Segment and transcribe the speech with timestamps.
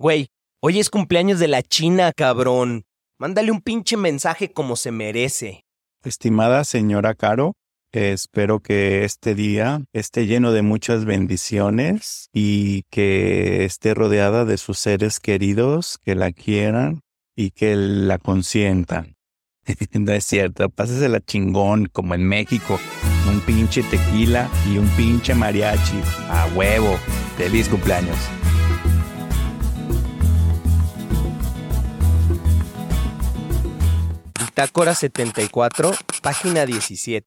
[0.00, 0.28] Güey,
[0.60, 2.84] hoy es cumpleaños de la China, cabrón.
[3.18, 5.64] Mándale un pinche mensaje como se merece.
[6.04, 7.54] Estimada señora Caro,
[7.90, 14.78] espero que este día esté lleno de muchas bendiciones y que esté rodeada de sus
[14.78, 17.00] seres queridos que la quieran
[17.34, 19.16] y que la consientan.
[19.94, 22.78] no es cierto, pásesela chingón como en México.
[23.28, 26.00] Un pinche tequila y un pinche mariachi.
[26.28, 26.96] A huevo.
[27.36, 28.16] Feliz cumpleaños.
[34.58, 37.24] Bitácora 74, página 17.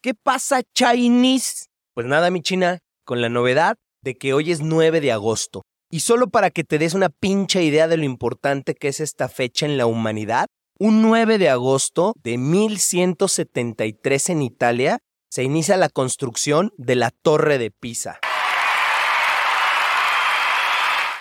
[0.00, 1.66] ¿Qué pasa, Chinese?
[1.94, 5.62] Pues nada, mi china, con la novedad de que hoy es 9 de agosto.
[5.90, 9.28] Y solo para que te des una pinche idea de lo importante que es esta
[9.28, 10.46] fecha en la humanidad,
[10.78, 17.58] un 9 de agosto de 1173 en Italia se inicia la construcción de la Torre
[17.58, 18.20] de Pisa.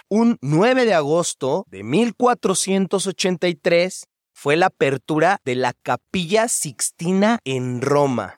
[0.09, 4.05] Un 9 de agosto de 1483
[4.38, 8.34] fue la apertura de la Capilla Sixtina en Roma.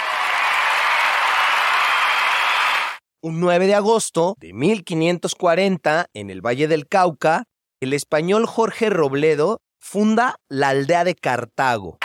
[3.23, 7.45] Un 9 de agosto de 1540, en el Valle del Cauca,
[7.81, 11.99] el español Jorge Robledo funda la aldea de Cartago.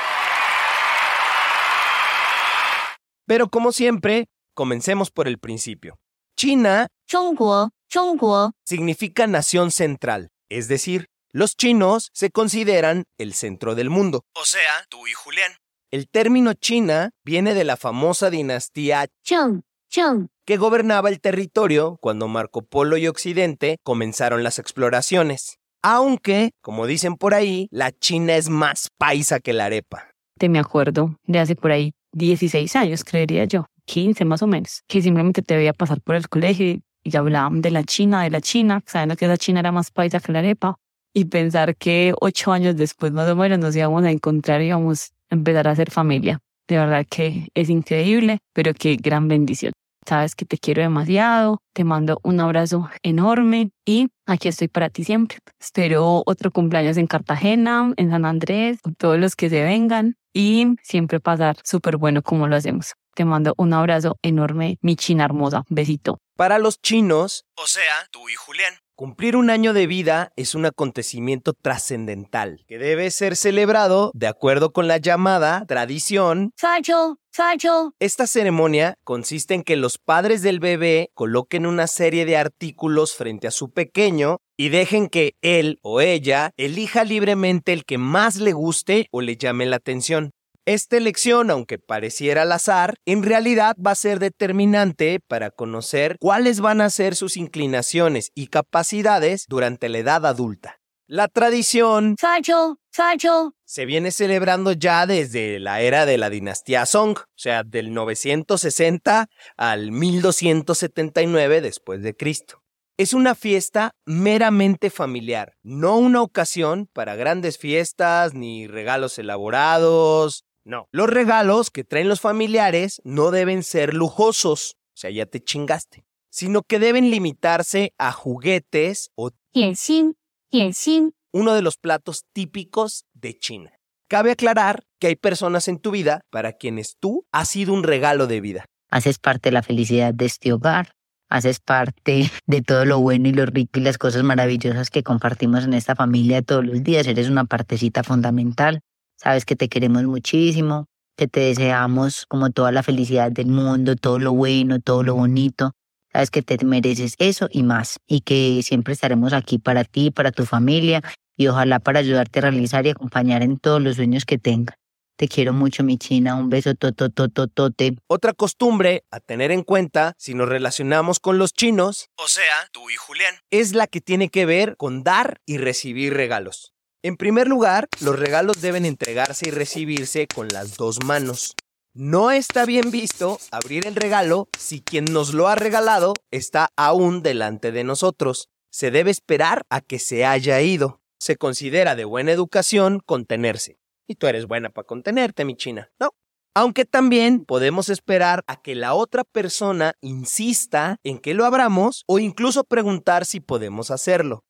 [3.27, 5.97] Pero como siempre, comencemos por el principio.
[6.35, 14.24] China 中国，中国， significa nación central, es decir, los chinos se consideran el centro del mundo.
[14.34, 15.52] O sea, tú y Julián.
[15.90, 22.62] El término China viene de la famosa dinastía 郑郑 que gobernaba el territorio cuando Marco
[22.62, 25.58] Polo y Occidente comenzaron las exploraciones.
[25.82, 30.08] Aunque, como dicen por ahí, la China es más paisa que la arepa.
[30.38, 34.84] te me acuerdo de hace por ahí 16 años, creería yo, 15 más o menos,
[34.88, 38.30] que simplemente te veía pasar por el colegio y, y hablaban de la China, de
[38.30, 40.78] la China, sabiendo que esa China era más paisa que la arepa,
[41.16, 45.12] y pensar que ocho años después más o menos nos íbamos a encontrar y íbamos
[45.30, 46.40] a empezar a hacer familia.
[46.68, 49.72] De verdad que es increíble, pero qué gran bendición.
[50.06, 55.04] Sabes que te quiero demasiado, te mando un abrazo enorme y aquí estoy para ti
[55.04, 55.38] siempre.
[55.58, 60.76] Espero otro cumpleaños en Cartagena, en San Andrés, con todos los que se vengan y
[60.82, 62.92] siempre pasar súper bueno como lo hacemos.
[63.14, 65.64] Te mando un abrazo enorme, mi china hermosa.
[65.70, 66.18] Besito.
[66.36, 70.64] Para los chinos, o sea, tú y Julián, Cumplir un año de vida es un
[70.64, 76.52] acontecimiento trascendental que debe ser celebrado de acuerdo con la llamada tradición.
[76.56, 77.92] Sancho, Sancho.
[78.00, 83.46] Esta ceremonia consiste en que los padres del bebé coloquen una serie de artículos frente
[83.46, 88.54] a su pequeño y dejen que él o ella elija libremente el que más le
[88.54, 90.30] guste o le llame la atención.
[90.66, 96.58] Esta elección, aunque pareciera al azar, en realidad va a ser determinante para conocer cuáles
[96.58, 100.80] van a ser sus inclinaciones y capacidades durante la edad adulta.
[101.06, 103.54] La tradición Sancho, Sancho.
[103.64, 109.28] se viene celebrando ya desde la era de la dinastía Song, o sea, del 960
[109.56, 112.64] al 1279 después de Cristo.
[112.98, 120.88] Es una fiesta meramente familiar, no una ocasión para grandes fiestas ni regalos elaborados, no.
[120.90, 126.04] Los regalos que traen los familiares no deben ser lujosos, o sea, ya te chingaste,
[126.28, 130.16] sino que deben limitarse a juguetes o tianxin,
[130.50, 133.70] tianxin, uno de los platos típicos de China.
[134.08, 138.26] Cabe aclarar que hay personas en tu vida para quienes tú has sido un regalo
[138.26, 138.64] de vida.
[138.90, 140.90] Haces parte de la felicidad de este hogar,
[141.28, 145.62] haces parte de todo lo bueno y lo rico y las cosas maravillosas que compartimos
[145.62, 148.80] en esta familia todos los días, eres una partecita fundamental
[149.16, 154.18] sabes que te queremos muchísimo, que te deseamos como toda la felicidad del mundo, todo
[154.18, 155.72] lo bueno, todo lo bonito,
[156.12, 160.32] sabes que te mereces eso y más, y que siempre estaremos aquí para ti, para
[160.32, 161.02] tu familia,
[161.36, 164.76] y ojalá para ayudarte a realizar y acompañar en todos los sueños que tengas.
[165.16, 166.34] Te quiero mucho, mi china.
[166.34, 167.96] Un beso tototototote.
[168.06, 172.90] Otra costumbre a tener en cuenta si nos relacionamos con los chinos, o sea, tú
[172.90, 176.75] y Julián, es la que tiene que ver con dar y recibir regalos.
[177.06, 181.54] En primer lugar, los regalos deben entregarse y recibirse con las dos manos.
[181.94, 187.22] No está bien visto abrir el regalo si quien nos lo ha regalado está aún
[187.22, 188.48] delante de nosotros.
[188.72, 191.00] Se debe esperar a que se haya ido.
[191.20, 193.78] Se considera de buena educación contenerse.
[194.08, 195.92] Y tú eres buena para contenerte, mi china.
[196.00, 196.10] No.
[196.56, 202.18] Aunque también podemos esperar a que la otra persona insista en que lo abramos o
[202.18, 204.42] incluso preguntar si podemos hacerlo.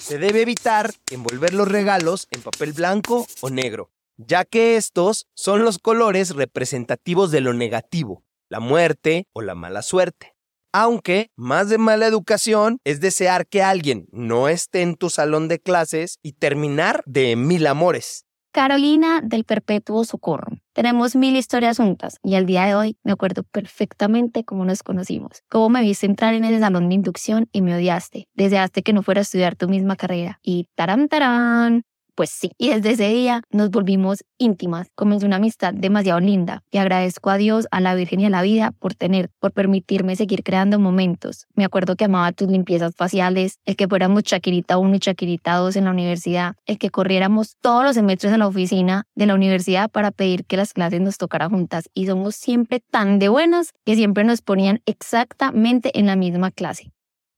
[0.00, 5.64] Se debe evitar envolver los regalos en papel blanco o negro, ya que estos son
[5.64, 10.34] los colores representativos de lo negativo, la muerte o la mala suerte.
[10.72, 15.60] Aunque más de mala educación es desear que alguien no esté en tu salón de
[15.60, 18.26] clases y terminar de mil amores.
[18.54, 20.58] Carolina del Perpetuo Socorro.
[20.74, 25.42] Tenemos mil historias juntas y al día de hoy me acuerdo perfectamente cómo nos conocimos,
[25.50, 29.02] cómo me viste entrar en ese salón de inducción y me odiaste, deseaste que no
[29.02, 31.82] fuera a estudiar tu misma carrera y tarán tarán,
[32.14, 34.88] pues sí, y desde ese día nos volvimos íntimas.
[34.94, 38.42] Comenzó una amistad demasiado linda y agradezco a Dios, a la Virgen y a la
[38.42, 41.46] vida por tener, por permitirme seguir creando momentos.
[41.54, 45.76] Me acuerdo que amaba tus limpiezas faciales, el que fuéramos Chaquirita 1 y Chaquirita 2
[45.76, 49.90] en la universidad, el que corriéramos todos los semestres en la oficina de la universidad
[49.90, 53.96] para pedir que las clases nos tocaran juntas y somos siempre tan de buenas que
[53.96, 56.92] siempre nos ponían exactamente en la misma clase.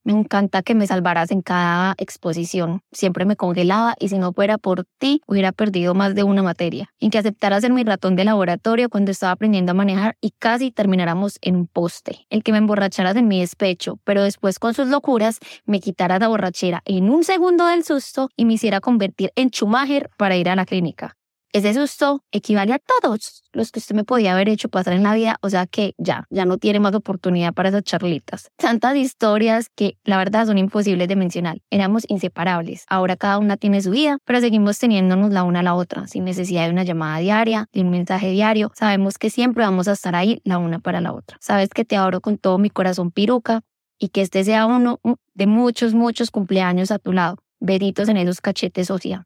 [0.06, 2.80] Me encanta que me salvaras en cada exposición.
[2.92, 6.90] Siempre me congelaba y si no fuera por ti, hubiera perdido más de una materia.
[7.00, 10.70] En que aceptaras ser mi ratón de laboratorio cuando estaba aprendiendo a manejar y casi
[10.70, 12.24] termináramos en un poste.
[12.30, 16.28] El que me emborracharas en mi despecho, pero después con sus locuras me quitaras la
[16.28, 20.54] borrachera en un segundo del susto y me hiciera convertir en Schumacher para ir a
[20.54, 21.16] la clínica.
[21.56, 25.14] Ese susto equivale a todos los que usted me podía haber hecho pasar en la
[25.14, 28.50] vida, o sea que ya, ya no tiene más oportunidad para esas charlitas.
[28.56, 31.62] Tantas historias que la verdad son imposibles de mencionar.
[31.70, 32.84] Éramos inseparables.
[32.90, 36.24] Ahora cada una tiene su vida, pero seguimos teniéndonos la una a la otra, sin
[36.26, 38.70] necesidad de una llamada diaria, de un mensaje diario.
[38.74, 41.38] Sabemos que siempre vamos a estar ahí la una para la otra.
[41.40, 43.62] Sabes que te adoro con todo mi corazón piruca
[43.98, 45.00] y que este sea uno
[45.32, 47.38] de muchos, muchos cumpleaños a tu lado.
[47.60, 49.24] Beditos en esos cachetes, Socia.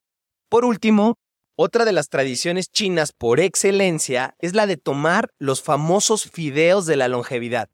[0.49, 1.17] Por último,
[1.63, 6.97] otra de las tradiciones chinas por excelencia es la de tomar los famosos fideos de
[6.97, 7.69] la longevidad,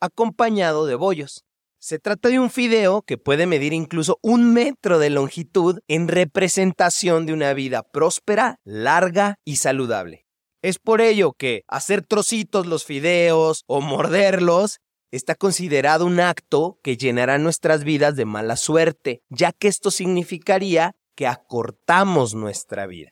[0.00, 1.44] acompañado de bollos.
[1.78, 7.24] Se trata de un fideo que puede medir incluso un metro de longitud en representación
[7.24, 10.26] de una vida próspera, larga y saludable.
[10.62, 14.80] Es por ello que hacer trocitos los fideos o morderlos
[15.12, 20.94] está considerado un acto que llenará nuestras vidas de mala suerte, ya que esto significaría
[21.20, 23.10] que acortamos nuestra vida.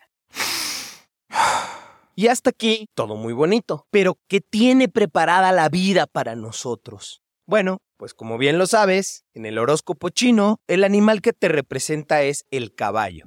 [2.17, 3.87] Y hasta aquí, todo muy bonito.
[3.91, 7.21] Pero, ¿qué tiene preparada la vida para nosotros?
[7.47, 12.23] Bueno, pues como bien lo sabes, en el horóscopo chino, el animal que te representa
[12.23, 13.27] es el caballo.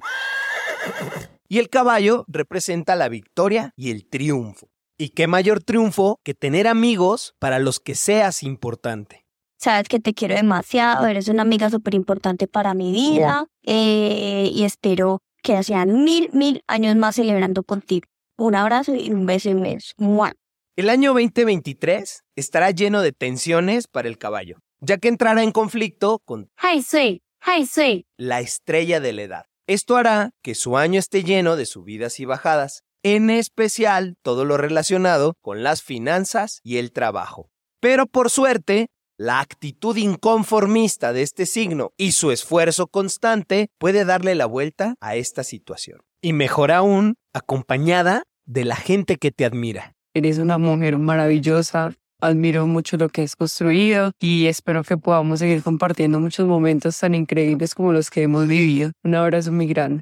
[1.47, 4.71] Y el caballo representa la victoria y el triunfo.
[4.97, 9.20] ¿Y qué mayor triunfo que tener amigos para los que seas importante?
[9.61, 14.63] Sabes que te quiero demasiado, eres una amiga súper importante para mi vida eh, y
[14.63, 18.07] espero que sean mil, mil años más celebrando contigo.
[18.39, 19.93] Un abrazo y un beso inmenso.
[19.97, 20.33] ¡Mua!
[20.75, 26.17] El año 2023 estará lleno de tensiones para el caballo, ya que entrará en conflicto
[26.25, 28.07] con Hai Sui, Hai Sui.
[28.17, 29.45] la estrella de la edad.
[29.67, 34.57] Esto hará que su año esté lleno de subidas y bajadas, en especial todo lo
[34.57, 37.51] relacionado con las finanzas y el trabajo.
[37.79, 38.89] Pero por suerte,
[39.21, 45.15] la actitud inconformista de este signo y su esfuerzo constante puede darle la vuelta a
[45.15, 45.99] esta situación.
[46.23, 49.93] Y mejor aún, acompañada de la gente que te admira.
[50.15, 51.93] Eres una mujer maravillosa.
[52.19, 57.13] Admiro mucho lo que has construido y espero que podamos seguir compartiendo muchos momentos tan
[57.13, 58.91] increíbles como los que hemos vivido.
[59.03, 60.01] Un abrazo muy grande.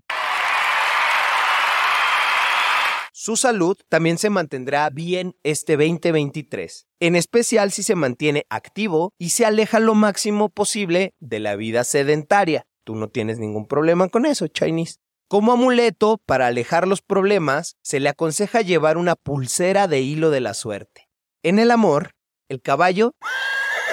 [3.30, 9.30] Su salud también se mantendrá bien este 2023, en especial si se mantiene activo y
[9.30, 12.66] se aleja lo máximo posible de la vida sedentaria.
[12.84, 14.96] Tú no tienes ningún problema con eso, Chinese.
[15.28, 20.42] Como amuleto para alejar los problemas, se le aconseja llevar una pulsera de hilo de
[20.42, 21.08] la suerte.
[21.44, 22.16] En el amor,
[22.48, 23.14] el caballo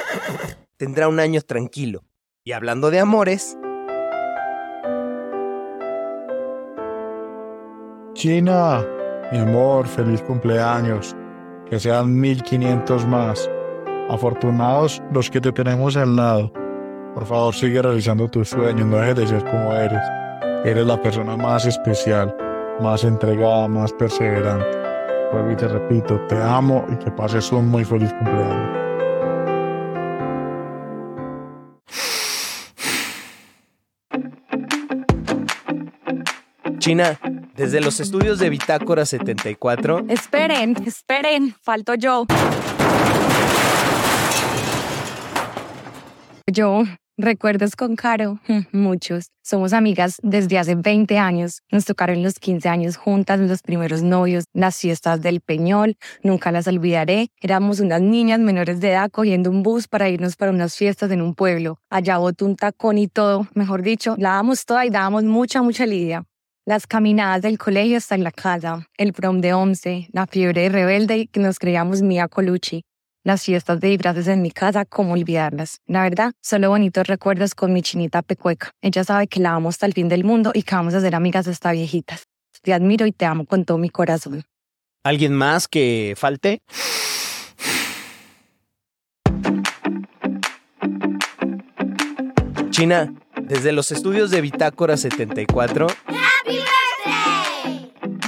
[0.78, 2.06] tendrá un año tranquilo.
[2.42, 3.58] Y hablando de amores,
[8.14, 8.95] China,
[9.32, 11.16] mi amor, feliz cumpleaños.
[11.68, 13.50] Que sean 1500 más.
[14.08, 16.52] Afortunados los que te tenemos al lado.
[17.14, 20.02] Por favor, sigue realizando tus sueños, no dejes de ser como eres.
[20.64, 22.36] Eres la persona más especial,
[22.80, 24.66] más entregada, más perseverante.
[25.32, 28.86] Vuelvo y te repito, te amo y que pases un muy feliz cumpleaños.
[36.78, 37.18] China,
[37.56, 42.26] desde los estudios de Bitácora 74, Esperen, esperen, falto yo.
[46.46, 46.84] Yo,
[47.16, 48.38] recuerdos con Caro,
[48.72, 49.30] muchos.
[49.42, 51.62] Somos amigas desde hace 20 años.
[51.72, 55.96] Nos tocaron los 15 años juntas, los primeros novios, las fiestas del Peñol.
[56.22, 57.30] Nunca las olvidaré.
[57.40, 61.22] Éramos unas niñas menores de edad cogiendo un bus para irnos para unas fiestas en
[61.22, 61.80] un pueblo.
[61.90, 63.48] Allá botó un tacón y todo.
[63.54, 66.24] Mejor dicho, la dábamos toda y dábamos mucha, mucha lidia.
[66.68, 71.38] Las caminadas del colegio hasta la casa, el prom de once, la fiebre rebelde que
[71.38, 72.82] nos creíamos Mia Colucci.
[73.22, 75.78] las fiestas de disfraces en mi casa, cómo olvidarlas.
[75.86, 78.72] La verdad, solo bonitos recuerdos con mi chinita pecueca.
[78.82, 81.14] Ella sabe que la amo hasta el fin del mundo y que vamos a ser
[81.14, 82.24] amigas hasta viejitas.
[82.62, 84.42] Te admiro y te amo con todo mi corazón.
[85.04, 86.58] ¿Alguien más que falte?
[92.70, 95.86] China, desde los estudios de Bitácora 74.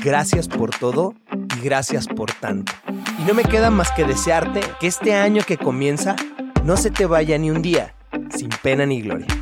[0.02, 1.14] Gracias por todo
[1.56, 2.72] y gracias por tanto.
[3.18, 6.14] Y no me queda más que desearte que este año que comienza
[6.64, 7.94] no se te vaya ni un día
[8.36, 9.37] sin pena ni gloria.